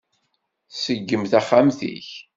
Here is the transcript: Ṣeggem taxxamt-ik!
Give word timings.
Ṣeggem 0.83 1.23
taxxamt-ik! 1.31 2.09